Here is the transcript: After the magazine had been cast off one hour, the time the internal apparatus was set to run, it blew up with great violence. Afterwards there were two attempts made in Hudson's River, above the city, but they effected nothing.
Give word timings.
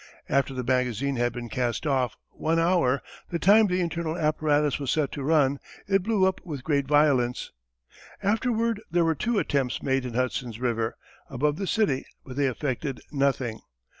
After 0.27 0.55
the 0.55 0.63
magazine 0.63 1.17
had 1.17 1.31
been 1.31 1.47
cast 1.47 1.85
off 1.85 2.17
one 2.31 2.57
hour, 2.57 3.03
the 3.29 3.37
time 3.37 3.67
the 3.67 3.79
internal 3.79 4.17
apparatus 4.17 4.79
was 4.79 4.89
set 4.89 5.11
to 5.11 5.21
run, 5.21 5.59
it 5.87 6.01
blew 6.01 6.25
up 6.25 6.41
with 6.43 6.63
great 6.63 6.87
violence. 6.87 7.51
Afterwards 8.23 8.81
there 8.89 9.05
were 9.05 9.13
two 9.13 9.37
attempts 9.37 9.83
made 9.83 10.03
in 10.03 10.15
Hudson's 10.15 10.59
River, 10.59 10.97
above 11.29 11.57
the 11.57 11.67
city, 11.67 12.07
but 12.25 12.35
they 12.35 12.47
effected 12.47 13.01
nothing. 13.11 13.59